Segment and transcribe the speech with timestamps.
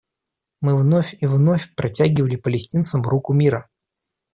[0.61, 3.69] Мы вновь и вновь протягивали палестинцам руку мира.